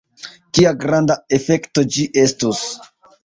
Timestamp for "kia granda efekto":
0.59-1.85